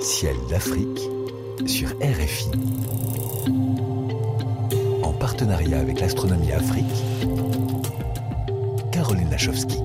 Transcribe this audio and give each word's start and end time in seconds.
Ciel 0.00 0.34
d'Afrique 0.48 1.00
sur 1.66 1.90
RFI. 2.00 2.48
En 5.02 5.12
partenariat 5.12 5.78
avec 5.78 6.00
l'Astronomie 6.00 6.52
Afrique, 6.52 6.86
Caroline 8.92 9.28
Lachowski. 9.30 9.76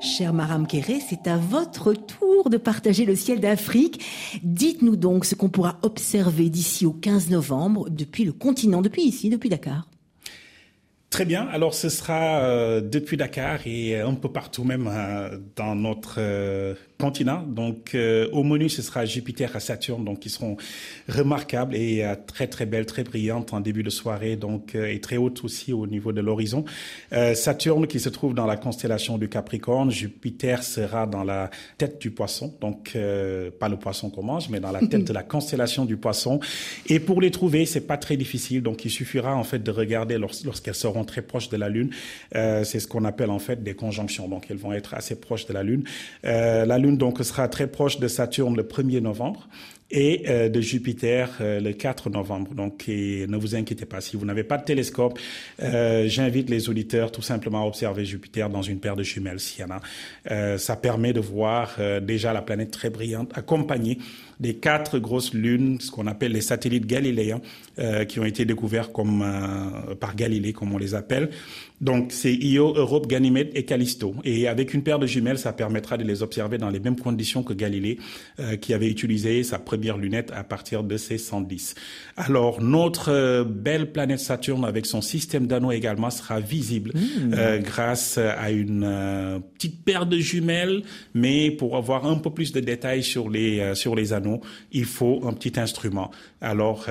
Cher 0.00 0.32
Maram 0.32 0.68
Kéré, 0.68 1.00
c'est 1.00 1.26
à 1.26 1.36
votre 1.36 1.92
tour 1.92 2.50
de 2.50 2.56
partager 2.56 3.04
le 3.04 3.16
ciel 3.16 3.40
d'Afrique. 3.40 4.04
Dites-nous 4.44 4.94
donc 4.94 5.24
ce 5.24 5.34
qu'on 5.34 5.48
pourra 5.48 5.78
observer 5.82 6.50
d'ici 6.50 6.86
au 6.86 6.92
15 6.92 7.30
novembre 7.30 7.90
depuis 7.90 8.24
le 8.24 8.32
continent, 8.32 8.80
depuis 8.80 9.02
ici, 9.02 9.28
depuis 9.28 9.48
Dakar. 9.48 9.88
Très 11.12 11.26
bien. 11.26 11.46
Alors, 11.52 11.74
ce 11.74 11.90
sera 11.90 12.40
euh, 12.40 12.80
depuis 12.80 13.18
Dakar 13.18 13.66
et 13.66 14.00
un 14.00 14.14
peu 14.14 14.30
partout 14.30 14.64
même 14.64 14.88
euh, 14.90 15.36
dans 15.56 15.74
notre 15.74 16.14
euh, 16.16 16.72
continent. 16.98 17.42
Donc, 17.42 17.94
au 18.32 18.44
menu, 18.44 18.70
ce 18.70 18.80
sera 18.80 19.04
Jupiter 19.04 19.54
et 19.54 19.60
Saturne, 19.60 20.06
donc 20.06 20.20
qui 20.20 20.30
seront 20.30 20.56
remarquables 21.08 21.74
et 21.74 22.06
très 22.28 22.46
très 22.46 22.64
belles, 22.64 22.86
très 22.86 23.02
brillantes 23.02 23.52
en 23.52 23.60
début 23.60 23.82
de 23.82 23.90
soirée, 23.90 24.36
donc 24.36 24.76
et 24.76 25.00
très 25.00 25.16
hautes 25.16 25.42
aussi 25.42 25.72
au 25.72 25.88
niveau 25.88 26.12
de 26.12 26.20
l'horizon. 26.20 26.64
Saturne 27.34 27.88
qui 27.88 27.98
se 27.98 28.08
trouve 28.08 28.34
dans 28.34 28.46
la 28.46 28.56
constellation 28.56 29.18
du 29.18 29.28
Capricorne, 29.28 29.90
Jupiter 29.90 30.62
sera 30.62 31.08
dans 31.08 31.24
la 31.24 31.50
tête 31.76 32.00
du 32.00 32.12
Poisson, 32.12 32.54
donc 32.60 32.96
pas 33.58 33.68
le 33.68 33.76
Poisson 33.76 34.08
qu'on 34.08 34.22
mange, 34.22 34.48
mais 34.48 34.60
dans 34.60 34.70
la 34.70 34.86
tête 34.86 35.04
de 35.04 35.12
la 35.12 35.22
constellation 35.24 35.84
du 35.84 35.96
Poisson. 35.96 36.38
Et 36.86 37.00
pour 37.00 37.20
les 37.20 37.32
trouver, 37.32 37.66
c'est 37.66 37.88
pas 37.88 37.96
très 37.96 38.16
difficile. 38.16 38.62
Donc, 38.62 38.84
il 38.84 38.90
suffira 38.90 39.34
en 39.34 39.42
fait 39.42 39.58
de 39.58 39.72
regarder 39.72 40.18
lorsqu'elles 40.18 40.76
seront 40.76 41.01
très 41.04 41.22
proches 41.22 41.48
de 41.48 41.56
la 41.56 41.68
Lune. 41.68 41.90
Euh, 42.34 42.64
c'est 42.64 42.80
ce 42.80 42.86
qu'on 42.86 43.04
appelle 43.04 43.30
en 43.30 43.38
fait 43.38 43.62
des 43.62 43.74
conjonctions. 43.74 44.28
Donc, 44.28 44.46
elles 44.50 44.56
vont 44.56 44.72
être 44.72 44.94
assez 44.94 45.18
proches 45.18 45.46
de 45.46 45.52
la 45.52 45.62
Lune. 45.62 45.84
Euh, 46.24 46.64
la 46.64 46.78
Lune 46.78 46.96
donc 46.96 47.18
sera 47.22 47.48
très 47.48 47.66
proche 47.66 47.98
de 47.98 48.08
Saturne 48.08 48.56
le 48.56 48.62
1er 48.62 49.00
novembre 49.00 49.48
et 49.90 50.22
euh, 50.28 50.48
de 50.48 50.60
Jupiter 50.60 51.28
le 51.40 51.72
4 51.72 52.08
novembre. 52.10 52.54
Donc, 52.54 52.84
ne 52.88 53.36
vous 53.36 53.54
inquiétez 53.54 53.84
pas, 53.84 54.00
si 54.00 54.16
vous 54.16 54.24
n'avez 54.24 54.44
pas 54.44 54.56
de 54.58 54.64
télescope, 54.64 55.18
j'invite 55.58 56.48
les 56.48 56.68
auditeurs 56.68 57.12
tout 57.12 57.22
simplement 57.22 57.62
à 57.62 57.66
observer 57.66 58.04
Jupiter 58.04 58.48
dans 58.48 58.62
une 58.62 58.80
paire 58.80 58.96
de 58.96 59.02
jumelles 59.02 59.40
s'il 59.40 59.60
y 59.60 59.64
en 59.64 59.70
a. 59.70 60.58
ça 60.58 60.76
permet 60.76 61.12
de 61.12 61.20
voir 61.20 61.76
déjà 62.00 62.32
la 62.32 62.40
planète 62.40 62.70
très 62.70 62.88
brillante, 62.88 63.30
accompagnée 63.34 63.98
des 64.40 64.54
quatre 64.54 64.98
grosses 64.98 65.34
lunes, 65.34 65.80
ce 65.80 65.90
qu'on 65.90 66.06
appelle 66.06 66.32
les 66.32 66.40
satellites 66.40 66.86
galiléens, 66.86 67.40
qui 68.08 68.20
ont 68.20 68.24
été 68.24 68.44
découverts 68.44 68.92
comme 68.92 69.24
par 69.98 70.14
Galilée, 70.14 70.52
comme 70.52 70.74
on 70.74 70.78
les 70.78 70.94
appelle. 70.94 71.30
Donc, 71.80 72.12
c'est 72.12 72.32
Io, 72.32 72.74
Europe, 72.76 73.06
Ganymède 73.06 73.50
et 73.54 73.64
Callisto. 73.64 74.14
Et 74.24 74.46
avec 74.46 74.74
une 74.74 74.82
paire 74.82 74.98
de 74.98 75.06
jumelles, 75.06 75.38
ça 75.38 75.52
permettra 75.52 75.96
de 75.96 76.04
les 76.04 76.22
observer 76.22 76.58
dans 76.58 76.68
les 76.68 76.80
mêmes 76.80 76.98
conditions 76.98 77.42
que 77.42 77.54
Galilée, 77.54 77.98
qui 78.60 78.74
avait 78.74 78.88
utilisé 78.88 79.42
sa 79.42 79.58
première 79.58 79.96
lunettes 79.96 80.32
à 80.34 80.44
partir 80.44 80.84
de 80.84 80.96
ces 80.96 81.18
110. 81.18 81.74
Alors, 82.16 82.60
notre 82.60 83.10
euh, 83.10 83.44
belle 83.44 83.92
planète 83.92 84.18
Saturne 84.18 84.64
avec 84.64 84.86
son 84.86 85.00
système 85.00 85.46
d'anneaux 85.46 85.72
également 85.72 86.10
sera 86.10 86.40
visible 86.40 86.92
mmh. 86.94 87.34
euh, 87.34 87.58
grâce 87.58 88.18
à 88.18 88.50
une 88.50 88.84
euh, 88.84 89.38
petite 89.54 89.84
paire 89.84 90.06
de 90.06 90.18
jumelles, 90.18 90.82
mais 91.14 91.50
pour 91.50 91.76
avoir 91.76 92.06
un 92.06 92.16
peu 92.16 92.30
plus 92.30 92.52
de 92.52 92.60
détails 92.60 93.02
sur 93.02 93.30
les, 93.30 93.74
sur 93.74 93.94
les 93.94 94.12
anneaux, 94.12 94.21
il 94.72 94.84
faut 94.84 95.22
un 95.26 95.32
petit 95.32 95.58
instrument. 95.60 96.10
Alors, 96.40 96.86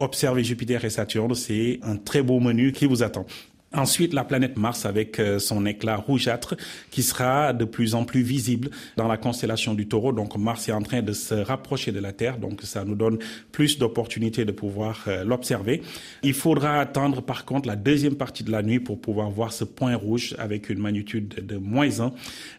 observer 0.00 0.44
Jupiter 0.44 0.84
et 0.84 0.90
Saturne, 0.90 1.34
c'est 1.34 1.80
un 1.82 1.96
très 1.96 2.22
beau 2.22 2.40
menu 2.40 2.72
qui 2.72 2.86
vous 2.86 3.02
attend. 3.02 3.26
Ensuite, 3.74 4.12
la 4.12 4.24
planète 4.24 4.58
Mars 4.58 4.84
avec 4.84 5.18
euh, 5.18 5.38
son 5.38 5.64
éclat 5.64 5.96
rougeâtre 5.96 6.56
qui 6.90 7.02
sera 7.02 7.54
de 7.54 7.64
plus 7.64 7.94
en 7.94 8.04
plus 8.04 8.20
visible 8.20 8.70
dans 8.96 9.08
la 9.08 9.16
constellation 9.16 9.72
du 9.72 9.88
taureau. 9.88 10.12
Donc 10.12 10.36
Mars 10.36 10.68
est 10.68 10.72
en 10.72 10.82
train 10.82 11.00
de 11.00 11.12
se 11.12 11.34
rapprocher 11.34 11.90
de 11.90 11.98
la 11.98 12.12
Terre, 12.12 12.36
donc 12.36 12.60
ça 12.62 12.84
nous 12.84 12.94
donne 12.94 13.18
plus 13.50 13.78
d'opportunités 13.78 14.44
de 14.44 14.52
pouvoir 14.52 15.04
euh, 15.08 15.24
l'observer. 15.24 15.80
Il 16.22 16.34
faudra 16.34 16.80
attendre 16.80 17.22
par 17.22 17.46
contre 17.46 17.66
la 17.66 17.76
deuxième 17.76 18.16
partie 18.16 18.44
de 18.44 18.50
la 18.50 18.62
nuit 18.62 18.78
pour 18.78 19.00
pouvoir 19.00 19.30
voir 19.30 19.54
ce 19.54 19.64
point 19.64 19.96
rouge 19.96 20.34
avec 20.38 20.68
une 20.68 20.78
magnitude 20.78 21.46
de 21.46 21.56
moins 21.56 22.00
1. 22.00 22.12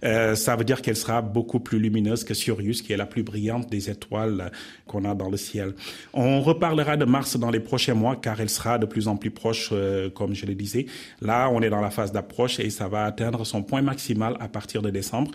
Euh, 0.04 0.36
ça 0.36 0.56
veut 0.56 0.64
dire 0.64 0.82
qu'elle 0.82 0.98
sera 0.98 1.22
beaucoup 1.22 1.60
plus 1.60 1.78
lumineuse 1.78 2.24
que 2.24 2.34
Sirius, 2.34 2.82
qui 2.82 2.92
est 2.92 2.98
la 2.98 3.06
plus 3.06 3.22
brillante 3.22 3.70
des 3.70 3.92
étoiles 3.92 4.52
qu'on 4.88 5.06
a 5.06 5.14
dans 5.14 5.30
le 5.30 5.38
ciel. 5.38 5.76
On 6.14 6.42
reparlera 6.42 6.98
de 6.98 7.06
Mars 7.06 7.38
dans 7.38 7.52
les 7.52 7.60
prochains 7.60 7.94
mois 7.94 8.16
car 8.16 8.42
elle 8.42 8.50
sera 8.50 8.80
de 8.80 8.88
plus 8.88 9.08
en 9.08 9.16
plus 9.16 9.32
proche, 9.32 9.72
comme 10.16 10.34
je 10.34 10.48
le 10.48 10.56
disais. 10.56 10.88
Là, 11.22 11.50
on 11.52 11.62
est 11.62 11.70
dans 11.70 11.82
la 11.82 11.90
phase 11.90 12.12
d'approche 12.12 12.60
et 12.60 12.70
ça 12.70 12.88
va 12.88 13.06
atteindre 13.06 13.46
son 13.46 13.64
point 13.64 13.82
maximal 13.82 14.36
à 14.40 14.48
partir 14.48 14.82
de 14.82 14.90
décembre. 14.90 15.32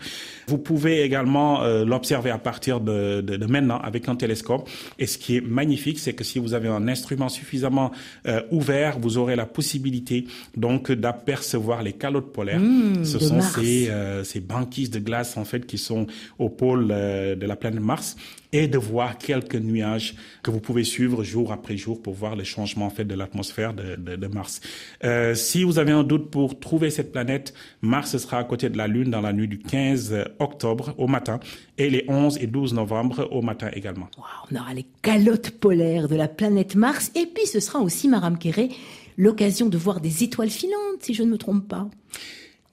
Vous 0.47 0.57
pouvez 0.57 1.01
également 1.01 1.63
euh, 1.63 1.85
l'observer 1.85 2.29
à 2.29 2.37
partir 2.37 2.79
de, 2.79 3.21
de, 3.21 3.37
de, 3.37 3.45
maintenant 3.45 3.79
avec 3.79 4.07
un 4.09 4.15
télescope. 4.15 4.69
Et 4.97 5.07
ce 5.07 5.17
qui 5.17 5.37
est 5.37 5.41
magnifique, 5.41 5.99
c'est 5.99 6.13
que 6.13 6.23
si 6.23 6.39
vous 6.39 6.53
avez 6.53 6.67
un 6.67 6.87
instrument 6.87 7.29
suffisamment 7.29 7.91
euh, 8.27 8.41
ouvert, 8.51 8.99
vous 8.99 9.17
aurez 9.17 9.35
la 9.35 9.45
possibilité 9.45 10.25
donc 10.55 10.91
d'apercevoir 10.91 11.81
les 11.83 11.93
calottes 11.93 12.31
polaires. 12.31 12.59
Mmh, 12.59 13.05
Ce 13.05 13.19
sont 13.19 13.41
ces, 13.41 13.89
euh, 13.89 14.23
ces 14.23 14.39
banquises 14.39 14.89
de 14.89 14.99
glace 14.99 15.37
en 15.37 15.45
fait 15.45 15.65
qui 15.65 15.77
sont 15.77 16.07
au 16.37 16.49
pôle 16.49 16.87
de 16.89 17.45
la 17.45 17.55
planète 17.55 17.81
Mars 17.81 18.15
et 18.51 18.67
de 18.67 18.77
voir 18.77 19.17
quelques 19.17 19.55
nuages 19.55 20.15
que 20.43 20.51
vous 20.51 20.59
pouvez 20.59 20.83
suivre 20.83 21.23
jour 21.23 21.51
après 21.51 21.77
jour 21.77 22.01
pour 22.01 22.13
voir 22.13 22.35
les 22.35 22.45
changements 22.45 22.87
en 22.87 22.89
fait 22.89 23.05
de 23.05 23.13
l'atmosphère 23.13 23.73
de, 23.73 23.95
de, 23.95 24.15
de, 24.15 24.27
Mars. 24.27 24.61
Euh, 25.03 25.35
si 25.35 25.63
vous 25.63 25.79
avez 25.79 25.91
un 25.91 26.03
doute 26.03 26.31
pour 26.31 26.59
trouver 26.59 26.89
cette 26.89 27.11
planète, 27.11 27.53
Mars 27.81 28.17
sera 28.17 28.39
à 28.39 28.43
côté 28.43 28.69
de 28.69 28.77
la 28.77 28.87
Lune 28.87 29.11
dans 29.11 29.21
la 29.21 29.33
nuit 29.33 29.47
du 29.47 29.59
15 29.59 30.15
octobre 30.39 30.95
au 30.97 31.07
matin 31.07 31.39
et 31.77 31.89
les 31.89 32.05
11 32.07 32.39
et 32.41 32.47
12 32.47 32.73
novembre 32.73 33.27
au 33.31 33.41
matin 33.41 33.69
également. 33.73 34.09
Wow, 34.17 34.23
on 34.51 34.55
aura 34.55 34.73
les 34.73 34.85
calottes 35.01 35.51
polaires 35.51 36.07
de 36.07 36.15
la 36.15 36.27
planète 36.27 36.75
Mars 36.75 37.11
et 37.15 37.25
puis 37.25 37.45
ce 37.45 37.59
sera 37.59 37.79
aussi, 37.79 38.07
Maram 38.07 38.37
Kéré, 38.37 38.69
l'occasion 39.17 39.67
de 39.67 39.77
voir 39.77 40.01
des 40.01 40.23
étoiles 40.23 40.49
filantes, 40.49 41.01
si 41.01 41.13
je 41.13 41.23
ne 41.23 41.29
me 41.29 41.37
trompe 41.37 41.67
pas. 41.67 41.87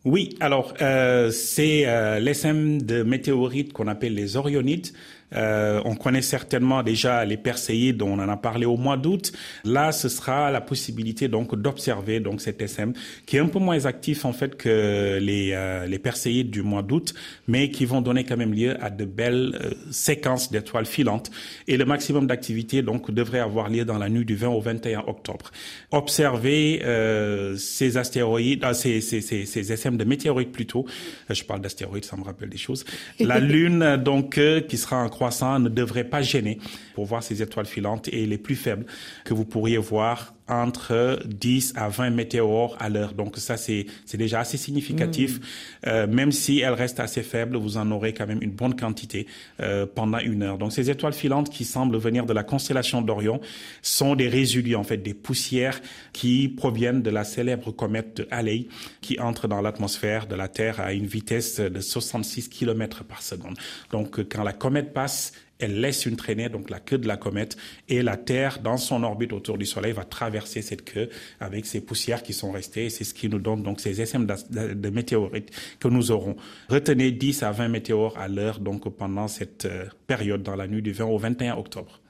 Oui, 0.06 0.36
alors 0.38 0.72
euh, 0.80 1.32
c'est 1.32 1.82
euh, 1.86 2.20
de 2.20 3.02
météorites 3.02 3.72
qu'on 3.72 3.88
appelle 3.88 4.14
les 4.14 4.36
Orionides. 4.36 4.92
Euh, 5.34 5.80
on 5.84 5.94
connaît 5.94 6.22
certainement 6.22 6.82
déjà 6.82 7.24
les 7.24 7.36
Perséides, 7.36 7.96
dont 7.96 8.10
on 8.10 8.18
en 8.18 8.28
a 8.28 8.36
parlé 8.36 8.66
au 8.66 8.76
mois 8.76 8.96
d'août. 8.96 9.32
Là, 9.64 9.92
ce 9.92 10.08
sera 10.08 10.50
la 10.50 10.60
possibilité 10.60 11.28
donc 11.28 11.54
d'observer 11.54 12.20
donc 12.20 12.40
cet 12.40 12.62
SM 12.62 12.92
qui 13.26 13.36
est 13.36 13.40
un 13.40 13.46
peu 13.46 13.58
moins 13.58 13.86
actif 13.86 14.24
en 14.24 14.32
fait 14.32 14.56
que 14.56 15.18
les 15.20 15.52
euh, 15.52 15.86
les 15.86 15.98
Perséides 15.98 16.50
du 16.50 16.62
mois 16.62 16.82
d'août, 16.82 17.14
mais 17.48 17.70
qui 17.70 17.84
vont 17.84 18.00
donner 18.00 18.24
quand 18.24 18.36
même 18.36 18.54
lieu 18.54 18.82
à 18.82 18.90
de 18.90 19.04
belles 19.04 19.58
euh, 19.62 19.70
séquences 19.90 20.50
d'étoiles 20.50 20.86
filantes. 20.86 21.30
Et 21.66 21.76
le 21.76 21.84
maximum 21.84 22.26
d'activité 22.26 22.82
donc 22.82 23.10
devrait 23.10 23.40
avoir 23.40 23.68
lieu 23.68 23.84
dans 23.84 23.98
la 23.98 24.08
nuit 24.08 24.24
du 24.24 24.36
20 24.36 24.48
au 24.48 24.60
21 24.60 25.04
octobre. 25.06 25.50
Observer 25.90 26.82
euh, 26.84 27.56
ces 27.56 27.96
astéroïdes, 27.96 28.60
ah, 28.62 28.74
ces, 28.74 29.00
ces, 29.00 29.20
ces, 29.20 29.46
ces 29.46 29.72
SM 29.72 29.96
de 29.96 30.04
météorites 30.04 30.52
plutôt. 30.52 30.86
Je 31.30 31.42
parle 31.44 31.60
d'astéroïdes, 31.60 32.04
ça 32.04 32.16
me 32.16 32.24
rappelle 32.24 32.48
des 32.48 32.56
choses. 32.56 32.84
La 33.18 33.40
Lune 33.46 33.96
donc 33.96 34.40
qui 34.68 34.76
sera 34.76 35.02
en 35.02 35.08
croissant 35.16 35.58
ne 35.58 35.70
devrait 35.70 36.04
pas 36.04 36.20
gêner 36.20 36.58
pour 36.94 37.06
voir 37.06 37.22
ces 37.22 37.40
étoiles 37.40 37.66
filantes 37.66 38.08
et 38.08 38.26
les 38.26 38.36
plus 38.36 38.54
faibles 38.54 38.84
que 39.24 39.32
vous 39.32 39.46
pourriez 39.46 39.78
voir 39.78 40.34
entre 40.48 41.20
10 41.24 41.74
à 41.76 41.88
20 41.88 42.10
météores 42.10 42.76
à 42.78 42.88
l'heure. 42.88 43.14
Donc 43.14 43.36
ça, 43.36 43.56
c'est 43.56 43.86
déjà 44.14 44.40
assez 44.40 44.56
significatif. 44.56 45.38
Mmh. 45.38 45.42
Euh, 45.88 46.06
même 46.06 46.32
si 46.32 46.60
elles 46.60 46.72
restent 46.72 47.00
assez 47.00 47.22
faibles, 47.22 47.56
vous 47.56 47.76
en 47.76 47.90
aurez 47.90 48.14
quand 48.14 48.26
même 48.26 48.42
une 48.42 48.52
bonne 48.52 48.76
quantité 48.76 49.26
euh, 49.60 49.86
pendant 49.92 50.18
une 50.18 50.42
heure. 50.42 50.58
Donc 50.58 50.72
ces 50.72 50.90
étoiles 50.90 51.12
filantes 51.12 51.50
qui 51.50 51.64
semblent 51.64 51.96
venir 51.96 52.26
de 52.26 52.32
la 52.32 52.44
constellation 52.44 53.02
d'Orion 53.02 53.40
sont 53.82 54.14
des 54.14 54.28
résidus, 54.28 54.76
en 54.76 54.84
fait, 54.84 54.98
des 54.98 55.14
poussières 55.14 55.80
qui 56.12 56.48
proviennent 56.48 57.02
de 57.02 57.10
la 57.10 57.24
célèbre 57.24 57.72
comète 57.72 58.16
de 58.16 58.28
Halley 58.30 58.68
qui 59.00 59.18
entre 59.20 59.48
dans 59.48 59.60
l'atmosphère 59.60 60.26
de 60.26 60.34
la 60.34 60.48
Terre 60.48 60.80
à 60.80 60.92
une 60.92 61.06
vitesse 61.06 61.60
de 61.60 61.80
66 61.80 62.48
km 62.48 63.04
par 63.04 63.22
seconde. 63.22 63.56
Donc 63.90 64.28
quand 64.28 64.42
la 64.42 64.52
comète 64.52 64.92
passe, 64.92 65.32
elle 65.58 65.80
laisse 65.80 66.06
une 66.06 66.16
traînée, 66.16 66.48
donc 66.48 66.70
la 66.70 66.80
queue 66.80 66.98
de 66.98 67.08
la 67.08 67.16
comète, 67.16 67.56
et 67.88 68.02
la 68.02 68.16
Terre, 68.16 68.60
dans 68.60 68.76
son 68.76 69.02
orbite 69.02 69.32
autour 69.32 69.58
du 69.58 69.66
Soleil, 69.66 69.92
va 69.92 70.04
traverser 70.04 70.62
cette 70.62 70.84
queue 70.84 71.08
avec 71.40 71.66
ces 71.66 71.80
poussières 71.80 72.22
qui 72.22 72.32
sont 72.32 72.52
restées. 72.52 72.90
C'est 72.90 73.04
ce 73.04 73.14
qui 73.14 73.28
nous 73.28 73.38
donne 73.38 73.62
donc 73.62 73.80
ces 73.80 74.00
SM 74.00 74.26
de, 74.26 74.90
météorites 74.90 75.50
que 75.80 75.88
nous 75.88 76.10
aurons. 76.10 76.36
Retenez 76.68 77.10
10 77.10 77.42
à 77.42 77.52
20 77.52 77.68
météores 77.68 78.16
à 78.18 78.28
l'heure, 78.28 78.60
donc 78.60 78.88
pendant 78.96 79.28
cette 79.28 79.64
euh, 79.64 79.86
période, 80.06 80.42
dans 80.42 80.56
la 80.56 80.66
nuit 80.66 80.82
du 80.82 80.92
20 80.92 81.04
au 81.06 81.18
21 81.18 81.56
octobre 81.56 82.00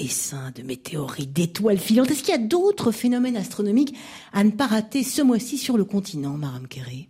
essaim 0.00 0.50
de 0.56 0.62
météorites, 0.62 1.32
d'étoiles 1.32 1.78
filantes. 1.78 2.10
Est-ce 2.10 2.24
qu'il 2.24 2.34
y 2.34 2.36
a 2.36 2.38
d'autres 2.38 2.90
phénomènes 2.90 3.36
astronomiques 3.36 3.94
à 4.32 4.42
ne 4.42 4.50
pas 4.50 4.66
rater 4.66 5.04
ce 5.04 5.22
mois-ci 5.22 5.56
sur 5.56 5.76
le 5.76 5.84
continent, 5.84 6.36
Maram 6.36 6.66
Kerry 6.66 7.08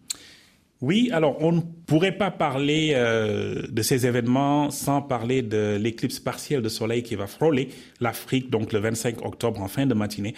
oui, 0.84 1.08
alors 1.12 1.36
on 1.40 1.52
ne 1.52 1.60
pourrait 1.86 2.16
pas 2.16 2.30
parler 2.30 2.92
euh, 2.94 3.62
de 3.70 3.80
ces 3.80 4.06
événements 4.06 4.70
sans 4.70 5.00
parler 5.00 5.40
de 5.40 5.78
l'éclipse 5.80 6.20
partielle 6.20 6.60
de 6.60 6.68
soleil 6.68 7.02
qui 7.02 7.14
va 7.14 7.26
frôler 7.26 7.70
l'Afrique, 8.00 8.50
donc 8.50 8.74
le 8.74 8.80
25 8.80 9.24
octobre 9.24 9.62
en 9.62 9.68
fin 9.68 9.86
de 9.86 9.94
matinée, 9.94 10.34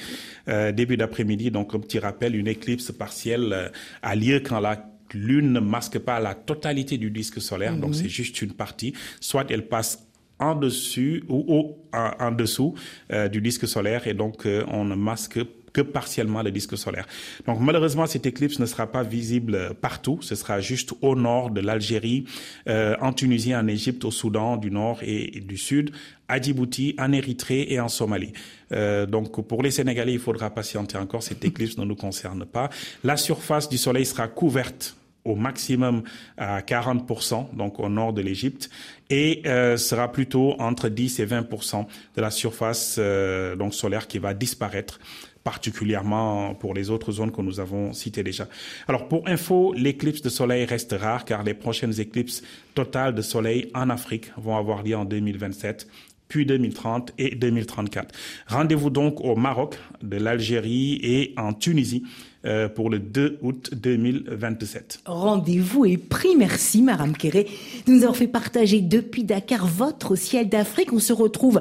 euh, 0.48 0.70
début 0.70 0.96
d'après-midi. 0.96 1.50
Donc, 1.50 1.74
un 1.74 1.80
petit 1.80 1.98
rappel, 1.98 2.36
une 2.36 2.46
éclipse 2.46 2.92
partielle 2.92 3.52
euh, 3.52 3.68
a 4.02 4.14
lieu 4.14 4.38
quand 4.38 4.60
la 4.60 4.84
lune 5.14 5.52
ne 5.52 5.60
masque 5.60 5.98
pas 5.98 6.20
la 6.20 6.34
totalité 6.34 6.96
du 6.96 7.10
disque 7.10 7.40
solaire, 7.40 7.76
donc 7.76 7.94
c'est 7.94 8.08
juste 8.08 8.40
une 8.42 8.52
partie. 8.52 8.92
Soit 9.20 9.50
elle 9.50 9.66
passe 9.66 10.06
en 10.38 10.54
dessus 10.54 11.24
ou 11.28 11.76
en, 11.92 12.30
dessous 12.30 12.74
euh, 13.12 13.28
du 13.28 13.40
disque 13.40 13.66
solaire 13.66 14.06
et 14.06 14.14
donc 14.14 14.44
euh, 14.44 14.64
on 14.68 14.84
ne 14.84 14.94
masque 14.94 15.40
partiellement 15.82 16.42
le 16.42 16.50
disque 16.50 16.76
solaire. 16.76 17.06
Donc 17.46 17.60
malheureusement, 17.60 18.06
cette 18.06 18.26
éclipse 18.26 18.58
ne 18.58 18.66
sera 18.66 18.86
pas 18.86 19.02
visible 19.02 19.74
partout. 19.80 20.18
Ce 20.22 20.34
sera 20.34 20.60
juste 20.60 20.92
au 21.02 21.14
nord 21.16 21.50
de 21.50 21.60
l'Algérie, 21.60 22.24
euh, 22.68 22.96
en 23.00 23.12
Tunisie, 23.12 23.54
en 23.54 23.66
Égypte, 23.66 24.04
au 24.04 24.10
Soudan 24.10 24.56
du 24.56 24.70
Nord 24.70 24.98
et, 25.02 25.40
du 25.40 25.56
Sud, 25.56 25.90
à 26.28 26.40
Djibouti, 26.40 26.94
en 26.98 27.12
Érythrée 27.12 27.66
et 27.68 27.80
en 27.80 27.88
Somalie. 27.88 28.32
Euh, 28.72 29.06
donc 29.06 29.46
pour 29.46 29.62
les 29.62 29.70
Sénégalais, 29.70 30.14
il 30.14 30.18
faudra 30.18 30.50
patienter 30.50 30.98
encore. 30.98 31.22
Cette 31.22 31.44
éclipse 31.44 31.78
ne 31.78 31.84
nous 31.84 31.96
concerne 31.96 32.44
pas. 32.44 32.70
La 33.04 33.16
surface 33.16 33.68
du 33.68 33.78
Soleil 33.78 34.06
sera 34.06 34.28
couverte 34.28 34.96
au 35.26 35.34
maximum 35.34 36.02
à 36.36 36.60
40%, 36.60 37.54
donc 37.54 37.80
au 37.80 37.88
nord 37.88 38.12
de 38.12 38.22
l'Égypte, 38.22 38.70
et 39.10 39.42
euh, 39.46 39.76
sera 39.76 40.10
plutôt 40.10 40.54
entre 40.60 40.88
10 40.88 41.20
et 41.20 41.26
20% 41.26 41.84
de 42.16 42.20
la 42.20 42.30
surface 42.30 42.96
euh, 42.98 43.56
donc 43.56 43.74
solaire 43.74 44.06
qui 44.06 44.18
va 44.18 44.34
disparaître 44.34 45.00
particulièrement 45.46 46.56
pour 46.56 46.74
les 46.74 46.90
autres 46.90 47.12
zones 47.12 47.30
que 47.30 47.40
nous 47.40 47.60
avons 47.60 47.92
citées 47.92 48.24
déjà. 48.24 48.48
Alors 48.88 49.06
pour 49.06 49.28
info, 49.28 49.72
l'éclipse 49.76 50.20
de 50.20 50.28
soleil 50.28 50.64
reste 50.64 50.92
rare 50.98 51.24
car 51.24 51.44
les 51.44 51.54
prochaines 51.54 52.00
éclipses 52.00 52.42
totales 52.74 53.14
de 53.14 53.22
soleil 53.22 53.70
en 53.72 53.88
Afrique 53.88 54.32
vont 54.36 54.56
avoir 54.56 54.82
lieu 54.82 54.96
en 54.96 55.04
2027 55.04 55.86
puis 56.26 56.46
2030 56.46 57.12
et 57.18 57.36
2034. 57.36 58.12
Rendez-vous 58.48 58.90
donc 58.90 59.20
au 59.20 59.36
Maroc, 59.36 59.78
de 60.02 60.16
l'Algérie 60.16 60.98
et 61.00 61.32
en 61.36 61.52
Tunisie 61.52 62.02
euh, 62.44 62.68
pour 62.68 62.90
le 62.90 62.98
2 62.98 63.38
août 63.40 63.70
2027. 63.72 65.02
Rendez-vous 65.06 65.84
et 65.84 65.96
prix. 65.96 66.34
Merci, 66.36 66.82
Maram 66.82 67.16
Kéré, 67.16 67.46
de 67.86 67.92
nous 67.92 68.02
avoir 68.02 68.16
fait 68.16 68.26
partager 68.26 68.80
depuis 68.80 69.22
Dakar 69.22 69.64
votre 69.68 70.16
ciel 70.16 70.48
d'Afrique. 70.48 70.92
On 70.92 70.98
se 70.98 71.12
retrouve 71.12 71.60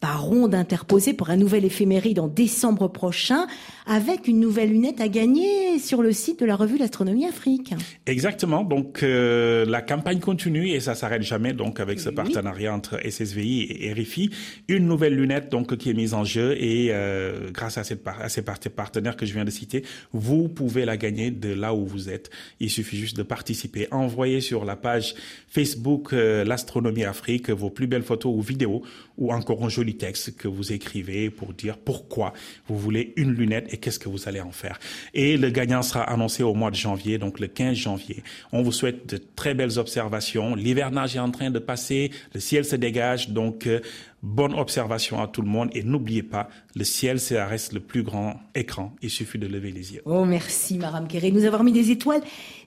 par 0.00 0.22
ronde 0.22 0.54
interposée 0.54 1.14
pour 1.14 1.30
un 1.30 1.36
nouvel 1.36 1.64
éphéméride 1.64 2.18
en 2.18 2.28
décembre 2.28 2.88
prochain, 2.88 3.46
avec 3.86 4.28
une 4.28 4.40
nouvelle 4.40 4.70
lunette 4.70 5.00
à 5.00 5.08
gagner 5.08 5.78
sur 5.78 6.02
le 6.02 6.12
site 6.12 6.40
de 6.40 6.46
la 6.46 6.56
revue 6.56 6.76
L'Astronomie 6.76 7.26
Afrique. 7.26 7.74
Exactement. 8.06 8.64
Donc 8.64 9.02
euh, 9.02 9.64
la 9.64 9.80
campagne 9.80 10.20
continue 10.20 10.70
et 10.70 10.80
ça 10.80 10.94
s'arrête 10.94 11.22
jamais. 11.22 11.52
Donc 11.52 11.80
avec 11.80 12.00
ce 12.00 12.10
partenariat 12.10 12.74
entre 12.74 12.98
SSVI 13.08 13.66
et 13.70 13.92
RFI, 13.92 14.30
une 14.68 14.86
nouvelle 14.86 15.14
lunette 15.14 15.48
donc 15.50 15.76
qui 15.76 15.90
est 15.90 15.94
mise 15.94 16.14
en 16.14 16.24
jeu 16.24 16.56
et 16.60 16.88
euh, 16.90 17.50
grâce 17.50 17.78
à, 17.78 17.84
cette, 17.84 18.06
à 18.06 18.28
ces 18.28 18.42
partenaires 18.42 19.16
que 19.16 19.26
je 19.26 19.32
viens 19.32 19.44
de 19.44 19.50
citer, 19.50 19.84
vous 20.12 20.48
pouvez 20.48 20.84
la 20.84 20.96
gagner 20.96 21.30
de 21.30 21.52
là 21.52 21.74
où 21.74 21.86
vous 21.86 22.10
êtes. 22.10 22.30
Il 22.60 22.70
suffit 22.70 22.96
juste 22.96 23.16
de 23.16 23.22
participer. 23.22 23.88
Envoyez 23.90 24.40
sur 24.40 24.64
la 24.64 24.76
page 24.76 25.14
Facebook 25.48 26.12
euh, 26.12 26.44
L'Astronomie 26.44 27.04
Afrique 27.04 27.50
vos 27.50 27.70
plus 27.70 27.86
belles 27.86 28.02
photos 28.02 28.32
ou 28.34 28.40
vidéos 28.40 28.82
ou 29.18 29.32
encore 29.32 29.64
un 29.64 29.68
joli 29.68 29.96
texte 29.96 30.36
que 30.36 30.48
vous 30.48 30.72
écrivez 30.72 31.30
pour 31.30 31.52
dire 31.52 31.78
pourquoi 31.78 32.32
vous 32.68 32.78
voulez 32.78 33.12
une 33.16 33.32
lunette 33.32 33.72
et 33.72 33.78
qu'est-ce 33.78 33.98
que 33.98 34.08
vous 34.08 34.28
allez 34.28 34.40
en 34.40 34.52
faire. 34.52 34.78
Et 35.14 35.36
le 35.36 35.50
gagnant 35.50 35.82
sera 35.82 36.02
annoncé 36.02 36.42
au 36.42 36.54
mois 36.54 36.70
de 36.70 36.76
janvier, 36.76 37.18
donc 37.18 37.40
le 37.40 37.46
15 37.46 37.76
janvier. 37.76 38.22
On 38.52 38.62
vous 38.62 38.72
souhaite 38.72 39.08
de 39.08 39.20
très 39.36 39.54
belles 39.54 39.78
observations. 39.78 40.54
L'hivernage 40.54 41.16
est 41.16 41.20
en 41.20 41.30
train 41.30 41.50
de 41.50 41.58
passer, 41.58 42.10
le 42.34 42.40
ciel 42.40 42.64
se 42.64 42.76
dégage, 42.76 43.30
donc 43.30 43.66
euh, 43.66 43.80
bonne 44.22 44.54
observation 44.54 45.22
à 45.22 45.28
tout 45.28 45.42
le 45.42 45.48
monde 45.48 45.70
et 45.72 45.82
n'oubliez 45.82 46.22
pas, 46.22 46.48
le 46.74 46.84
ciel, 46.84 47.20
ça 47.20 47.46
reste 47.46 47.72
le 47.72 47.80
plus 47.80 48.02
grand 48.02 48.40
écran. 48.54 48.94
Il 49.02 49.10
suffit 49.10 49.38
de 49.38 49.46
lever 49.46 49.70
les 49.70 49.94
yeux. 49.94 50.02
Oh, 50.04 50.24
merci, 50.24 50.78
Madame 50.78 51.06
Kéré, 51.06 51.30
nous 51.30 51.44
avoir 51.44 51.64
mis 51.64 51.72
des 51.72 51.90
étoiles, 51.90 52.22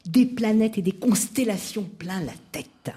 des 0.05 0.25
planètes 0.25 0.77
et 0.77 0.81
des 0.81 0.93
constellations 0.93 1.83
plein 1.83 2.21
la 2.21 2.33
tête. 2.51 2.91